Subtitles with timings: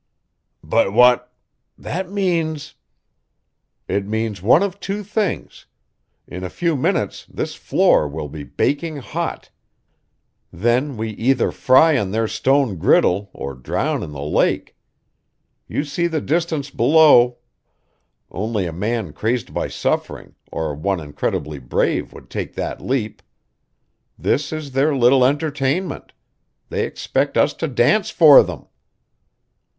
[0.63, 1.31] "But what
[1.77, 2.73] that means"
[3.95, 5.67] "It means one of two things.
[6.27, 9.51] In a few minutes this floor will be baking hot.
[10.51, 14.75] Then we either fry on their stone griddle or drown in the lake.
[15.67, 17.37] You see the distance below
[18.31, 23.21] only a man crazed by suffering or one incredibly brave would take that leap.
[24.17, 26.11] This is their little entertainment
[26.69, 28.65] they expect us to dance for them."